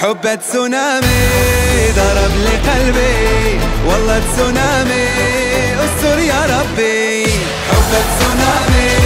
[0.00, 1.28] حب تسونامي
[1.96, 3.60] ضرب لي قلبي.
[3.86, 5.08] والله تسونامي
[5.84, 7.26] استر يا ربي.
[7.70, 8.97] حب تسونامي.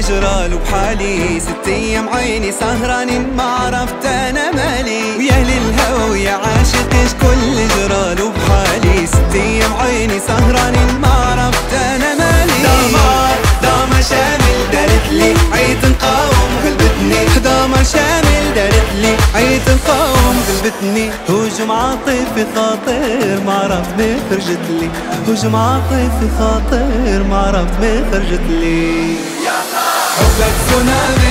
[0.00, 5.16] جرالو بحالي ست أيام عيني سهرانين ما عرفت أنا مالي.
[5.18, 12.14] ويا أهل الهوى ويا عاشقين كل جرالو بحالي ست أيام عيني سهرانين ما عرفت أنا
[12.14, 12.58] مالي.
[12.62, 17.40] دمار دمار شامل دارت لي عييت نقاوم غلبتني.
[17.44, 21.10] دمار شامل دارت لي عييت نقاوم غلبتني.
[21.28, 24.88] هجوم عاطفي خاطر ما عرفت ما خرجت لي.
[25.28, 29.16] هجوم عاطفي خاطر ما عرفت ما خرجت لي.
[30.18, 31.25] حبك تسونامي ضرب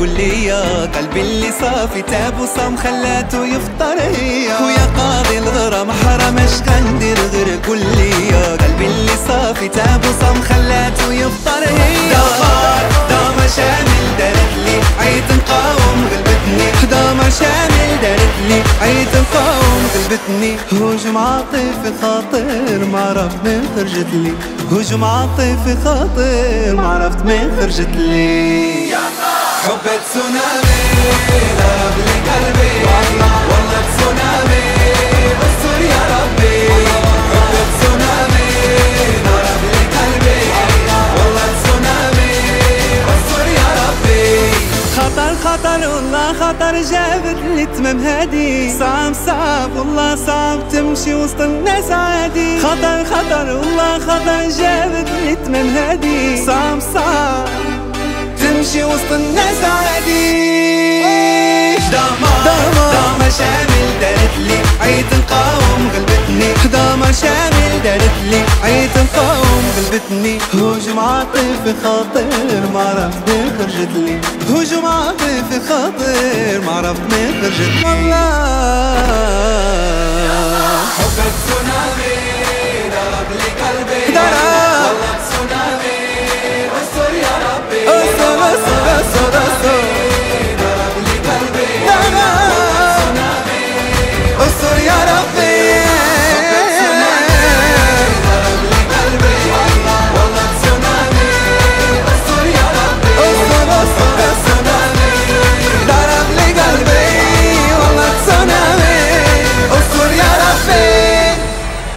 [0.00, 3.98] غير يا قلبي اللي صافي تاب وصام خلاته يفطر.
[4.00, 10.42] هي ويا قاضي الغرام حرمش غندر غير قول لي يا قلبي اللي صافي تاب وصام
[10.42, 11.62] خلاته يفطر.
[11.66, 16.88] هي دمار دمار شامل دارت لي عيد نقاوم غلبتني.
[16.90, 20.56] دمار شامل دارت لي عيد نقاوم غلبتني.
[20.72, 24.32] هجوم عاطفي خاطر ما عرفت من خرجت لي.
[24.72, 28.88] هجوم عاطفي خاطر ما عرفت من خرجت لي.
[29.66, 30.80] تسونامي
[32.06, 32.72] لي قلبي.
[32.88, 34.62] والله تسونامي
[35.92, 36.58] يا ربي.
[37.52, 38.46] تسونامي
[39.72, 40.38] لي قلبي.
[41.16, 42.30] والله تسونامي
[43.58, 44.26] يا ربي.
[44.96, 48.78] خطر خطر والله خطر جابت لي تمام هادي.
[48.78, 52.60] صعب صعب والله صعب تمشي وسط الناس عادي.
[52.60, 56.46] خطر خطر والله خطر جابت لي تمام هادي.
[56.46, 57.57] صعب صعب.
[58.58, 60.48] تمشي وسط الناس عادي.
[61.92, 70.38] دمار دمار شامل دارت لي عيد نقاوم غلبتني دمار شامل دارت لي عيد نقاوم غلبتني
[70.54, 72.26] هجوم عاطفي خاطر
[72.74, 74.16] ما عرفت من خرجت لي.
[74.50, 77.84] هجوم عاطفي خاطر ما عرفت من خرجت.
[77.84, 78.28] والله لي
[79.68, 79.87] قلبي